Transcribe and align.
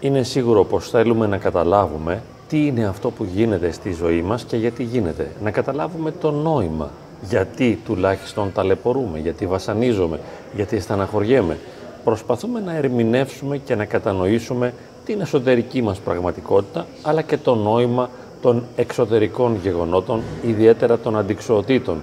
Είναι 0.00 0.22
σίγουρο 0.22 0.64
πως 0.64 0.90
θέλουμε 0.90 1.26
να 1.26 1.36
καταλάβουμε 1.36 2.22
τι 2.48 2.66
είναι 2.66 2.86
αυτό 2.86 3.10
που 3.10 3.24
γίνεται 3.24 3.70
στη 3.70 3.92
ζωή 3.92 4.22
μας 4.22 4.44
και 4.44 4.56
γιατί 4.56 4.82
γίνεται. 4.82 5.30
Να 5.42 5.50
καταλάβουμε 5.50 6.10
το 6.10 6.30
νόημα. 6.30 6.90
Γιατί 7.22 7.78
τουλάχιστον 7.84 8.52
ταλαιπωρούμε, 8.52 9.18
γιατί 9.18 9.46
βασανίζομαι, 9.46 10.20
γιατί 10.54 10.80
στεναχωριέμαι. 10.80 11.58
Προσπαθούμε 12.04 12.60
να 12.60 12.76
ερμηνεύσουμε 12.76 13.56
και 13.56 13.74
να 13.74 13.84
κατανοήσουμε 13.84 14.74
την 15.04 15.20
εσωτερική 15.20 15.82
μας 15.82 15.98
πραγματικότητα, 15.98 16.86
αλλά 17.02 17.22
και 17.22 17.36
το 17.36 17.54
νόημα 17.54 18.10
των 18.42 18.64
εξωτερικών 18.76 19.58
γεγονότων, 19.62 20.22
ιδιαίτερα 20.46 20.98
των 20.98 21.18
αντικσοοτήτων. 21.18 22.02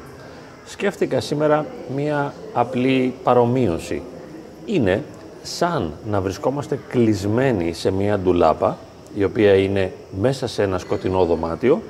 Σκέφτηκα 0.66 1.20
σήμερα 1.20 1.66
μία 1.96 2.34
απλή 2.54 3.14
παρομοίωση. 3.24 4.02
Είναι 4.66 5.04
σαν 5.44 5.94
να 6.10 6.22
βρισκόμαστε 6.22 6.80
κλεισμένοι 6.90 7.74
σε 7.74 7.92
μία 7.92 8.20
ντουλάπα, 8.20 8.78
η 9.16 9.24
οποία 9.24 9.56
είναι 9.56 9.92
μέσα 10.20 10.48
σε 10.48 10.64
ένα 10.64 10.78
σκοτεινό 10.78 11.26
δωμάτιο 11.26 11.82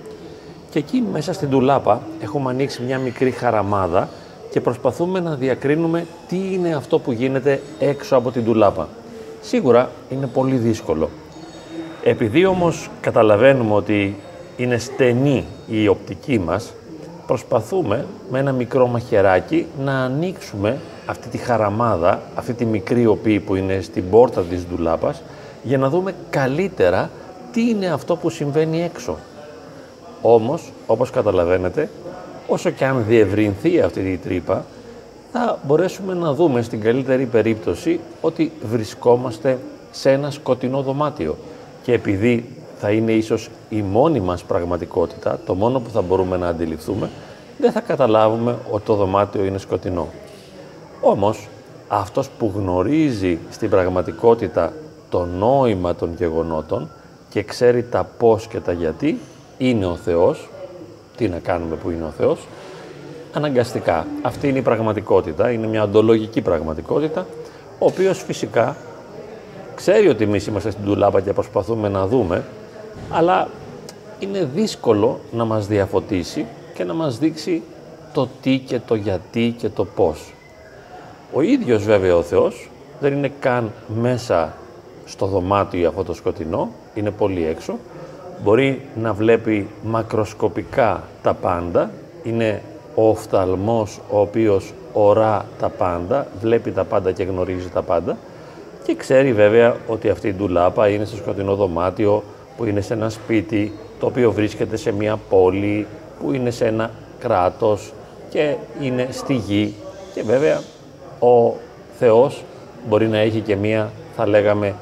και 0.70 0.80
εκεί 0.80 1.04
μέσα 1.12 1.34
στην 1.34 1.50
ντουλάπα 1.50 2.02
έχουμε 2.22 2.50
ανοίξει 2.50 2.82
μια 2.84 3.00
μικρή 3.00 3.32
χαραμάδα 3.32 4.10
και 4.50 4.62
προσπαθούμε 4.62 5.20
να 5.20 5.36
διακρίνουμε 5.36 6.06
τι 6.28 6.54
είναι 6.54 6.76
αυτό 6.76 7.00
που 7.00 7.12
γίνεται 7.12 7.62
έξω 7.80 8.16
από 8.16 8.32
την 8.32 8.44
ντουλάπα. 8.44 8.88
Σίγουρα 9.42 9.92
είναι 10.10 10.28
πολύ 10.28 10.56
δύσκολο. 10.56 11.10
Επειδή 12.04 12.46
όμως 12.46 12.90
καταλαβαίνουμε 13.02 13.74
ότι 13.74 14.16
είναι 14.58 14.78
στενή 14.78 15.46
η 15.68 15.88
οπτική 15.88 16.40
μας, 16.40 16.74
προσπαθούμε 17.28 18.06
με 18.32 18.40
ένα 18.40 18.52
μικρό 18.52 18.88
μαχαιράκι 18.88 19.66
να 19.80 20.04
ανοίξουμε 20.04 20.78
αυτή 21.06 21.28
τη 21.28 21.38
χαραμάδα, 21.38 22.22
αυτή 22.36 22.54
τη 22.54 22.66
μικρή 22.66 23.06
οπή 23.06 23.40
που 23.40 23.56
είναι 23.56 23.82
στην 23.82 24.10
πόρτα 24.10 24.42
της 24.42 24.66
ντουλάπας, 24.68 25.22
για 25.64 25.78
να 25.78 25.90
δούμε 25.90 26.16
καλύτερα 26.30 27.10
τι 27.52 27.70
είναι 27.70 27.88
αυτό 27.88 28.16
που 28.16 28.30
συμβαίνει 28.30 28.84
έξω. 28.84 29.18
Όμως, 30.22 30.72
όπως 30.88 31.10
καταλαβαίνετε, 31.10 31.90
όσο 32.48 32.70
και 32.70 32.86
αν 32.86 33.04
διευρυνθεί 33.08 33.82
αυτή 33.82 34.00
η 34.00 34.18
τρύπα, 34.18 34.66
θα 35.32 35.60
μπορέσουμε 35.64 36.14
να 36.14 36.34
δούμε 36.34 36.62
στην 36.62 36.82
καλύτερη 36.82 37.26
περίπτωση 37.26 38.00
ότι 38.22 38.52
βρισκόμαστε 38.70 39.60
σε 39.92 40.12
ένα 40.12 40.32
σκοτεινό 40.32 40.82
δωμάτιο 40.82 41.38
και 41.84 41.94
επειδή 41.94 42.57
θα 42.80 42.92
είναι 42.92 43.12
ίσως 43.12 43.50
η 43.70 43.82
μόνη 43.82 44.20
μας 44.20 44.44
πραγματικότητα, 44.44 45.40
το 45.46 45.54
μόνο 45.56 45.80
που 45.80 45.90
θα 45.90 46.02
μπορούμε 46.02 46.38
να 46.38 46.48
αντιληφθούμε, 46.48 47.10
δεν 47.60 47.72
θα 47.72 47.80
καταλάβουμε 47.80 48.58
ότι 48.72 48.86
το 48.86 48.94
δωμάτιο 48.94 49.44
είναι 49.44 49.58
σκοτεινό. 49.58 50.08
Όμως, 51.02 51.48
αυτός 51.88 52.30
που 52.40 52.52
γνωρίζει 52.56 53.40
στην 53.50 53.70
πραγματικότητα 53.70 54.74
το 55.10 55.26
νόημα 55.26 55.96
των 55.96 56.14
γεγονότων 56.18 56.90
και 57.30 57.44
ξέρει 57.44 57.84
τα 57.84 58.08
πώς 58.18 58.48
και 58.48 58.60
τα 58.60 58.72
γιατί, 58.72 59.20
είναι 59.58 59.86
ο 59.86 59.96
Θεός, 59.96 60.50
τι 61.18 61.28
να 61.28 61.40
κάνουμε 61.40 61.76
που 61.76 61.90
είναι 61.90 62.04
ο 62.04 62.14
Θεός, 62.18 62.48
αναγκαστικά. 63.34 64.08
Αυτή 64.22 64.48
είναι 64.48 64.58
η 64.58 64.62
πραγματικότητα, 64.62 65.52
είναι 65.52 65.68
μια 65.68 65.82
αντολογική 65.82 66.42
πραγματικότητα, 66.42 67.26
ο 67.80 67.86
οποίος 67.86 68.24
φυσικά 68.24 68.76
ξέρει 69.76 70.08
ότι 70.08 70.24
εμείς 70.24 70.48
είμαστε 70.48 70.70
στην 70.70 70.86
τουλάπα 70.86 71.22
και 71.22 71.34
προσπαθούμε 71.34 71.90
να 71.90 72.08
δούμε, 72.08 72.44
αλλά 73.10 73.48
είναι 74.20 74.50
δύσκολο 74.56 75.20
να 75.32 75.46
μας 75.46 75.68
διαφωτίσει 75.68 76.46
και 76.74 76.84
να 76.84 76.94
μας 76.94 77.18
δείξει 77.18 77.62
το 78.14 78.28
τι 78.42 78.58
και 78.58 78.80
το 78.80 78.96
γιατί 78.96 79.56
και 79.58 79.70
το 79.70 79.86
πώς. 79.86 80.34
Ο 81.34 81.42
ίδιος 81.42 81.84
βέβαια 81.84 82.16
ο 82.16 82.22
Θεός 82.22 82.70
δεν 83.00 83.14
είναι 83.14 83.32
καν 83.40 83.72
μέσα 84.02 84.54
στο 85.06 85.26
δωμάτιο 85.26 85.90
αυτό 85.90 86.04
το 86.04 86.14
σκοτεινό, 86.14 86.70
είναι 86.94 87.12
πολύ 87.12 87.46
έξω. 87.46 87.78
Μπορεί 88.44 88.82
να 89.02 89.14
βλέπει 89.14 89.68
μακροσκοπικά 89.84 91.04
τα 91.22 91.34
πάντα, 91.34 91.92
είναι 92.24 92.62
ο 92.96 93.10
οφθαλμός 93.10 94.00
ο 94.10 94.20
οποίος 94.20 94.74
ορά 94.94 95.46
τα 95.60 95.70
πάντα, 95.70 96.28
βλέπει 96.42 96.72
τα 96.72 96.84
πάντα 96.84 97.12
και 97.12 97.24
γνωρίζει 97.24 97.70
τα 97.70 97.82
πάντα 97.82 98.18
και 98.84 98.96
ξέρει 98.96 99.34
βέβαια 99.34 99.76
ότι 99.88 100.10
αυτή 100.10 100.28
η 100.28 100.34
ντουλάπα 100.34 100.88
είναι 100.88 101.06
στο 101.06 101.16
σκοτεινό 101.16 101.56
δωμάτιο 101.56 102.24
που 102.58 102.66
είναι 102.66 102.82
σε 102.82 102.94
ένα 102.94 103.10
σπίτι 103.10 103.72
το 104.00 104.06
οποίο 104.06 104.32
βρίσκεται 104.32 104.78
σε 104.78 104.92
μια 104.92 105.20
πόλη 105.30 105.88
που 106.20 106.34
είναι 106.34 106.52
σε 106.52 106.66
ένα 106.66 106.92
κράτος 107.20 107.94
και 108.30 108.56
είναι 108.82 109.08
στη 109.12 109.34
γη 109.34 109.74
και 110.14 110.24
βέβαια 110.24 110.62
ο 111.20 111.54
Θεός 112.00 112.44
μπορεί 112.88 113.08
να 113.08 113.18
έχει 113.18 113.40
και 113.40 113.56
μία 113.56 113.92
θα 114.16 114.28
λέγαμε 114.28 114.76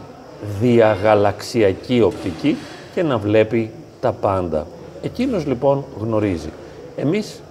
διαγαλαξιακή 0.60 2.02
οπτική 2.02 2.58
και 2.94 3.04
να 3.04 3.18
βλέπει 3.18 3.72
τα 4.02 4.12
πάντα. 4.12 4.68
Εκείνος 5.02 5.46
λοιπόν 5.46 5.86
γνωρίζει. 6.00 6.50
Εμείς 6.96 7.42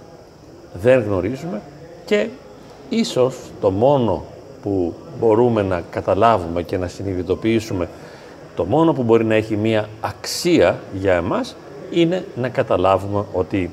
δεν 0.73 1.01
γνωρίζουμε 1.01 1.61
και 2.05 2.27
ίσως 2.89 3.37
το 3.61 3.71
μόνο 3.71 4.23
που 4.61 4.93
μπορούμε 5.19 5.61
να 5.61 5.81
καταλάβουμε 5.89 6.61
και 6.63 6.77
να 6.77 6.87
συνειδητοποιήσουμε, 6.87 7.89
το 8.55 8.65
μόνο 8.65 8.93
που 8.93 9.03
μπορεί 9.03 9.25
να 9.25 9.35
έχει 9.35 9.55
μία 9.55 9.89
αξία 10.01 10.79
για 10.93 11.13
εμάς 11.13 11.55
είναι 11.91 12.25
να 12.35 12.49
καταλάβουμε 12.49 13.25
ότι 13.33 13.71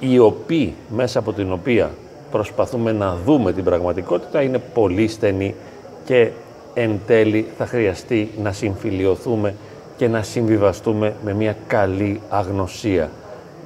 η 0.00 0.18
οπή 0.18 0.74
μέσα 0.88 1.18
από 1.18 1.32
την 1.32 1.52
οποία 1.52 1.90
προσπαθούμε 2.30 2.92
να 2.92 3.16
δούμε 3.24 3.52
την 3.52 3.64
πραγματικότητα 3.64 4.42
είναι 4.42 4.58
πολύ 4.74 5.08
στενή 5.08 5.54
και 6.04 6.30
εν 6.74 7.00
τέλει 7.06 7.46
θα 7.58 7.66
χρειαστεί 7.66 8.30
να 8.42 8.52
συμφιλιωθούμε 8.52 9.54
και 9.96 10.08
να 10.08 10.22
συμβιβαστούμε 10.22 11.14
με 11.24 11.32
μια 11.32 11.56
καλή 11.66 12.20
αγνωσία. 12.28 13.10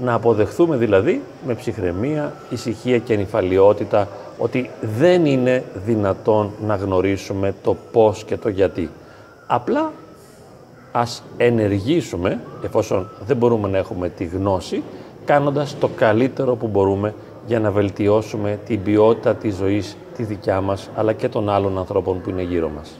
Να 0.03 0.15
αποδεχθούμε 0.15 0.77
δηλαδή 0.77 1.23
με 1.47 1.55
ψυχραιμία, 1.55 2.33
ησυχία 2.51 2.99
και 2.99 3.17
νυφαλιότητα 3.17 4.09
ότι 4.39 4.71
δεν 4.81 5.27
είναι 5.27 5.65
δυνατόν 5.75 6.51
να 6.67 6.75
γνωρίσουμε 6.75 7.55
το 7.63 7.77
πώς 7.93 8.25
και 8.25 8.37
το 8.37 8.49
γιατί. 8.49 8.91
Απλά 9.47 9.93
ας 10.93 11.23
ενεργήσουμε, 11.37 12.41
εφόσον 12.65 13.09
δεν 13.27 13.37
μπορούμε 13.37 13.69
να 13.69 13.79
έχουμε 13.79 14.09
τη 14.09 14.25
γνώση, 14.25 14.83
κάνοντας 15.25 15.79
το 15.79 15.89
καλύτερο 15.89 16.55
που 16.55 16.67
μπορούμε 16.67 17.15
για 17.47 17.61
να 17.61 17.71
βελτιώσουμε 17.71 18.59
την 18.67 18.83
ποιότητα 18.83 19.35
της 19.35 19.55
ζωής 19.55 19.97
τη 20.17 20.23
δικιά 20.23 20.61
μας, 20.61 20.91
αλλά 20.95 21.13
και 21.13 21.29
των 21.29 21.49
άλλων 21.49 21.79
ανθρώπων 21.79 22.21
που 22.21 22.31
είναι 22.31 22.43
γύρω 22.43 22.69
μας. 22.69 22.91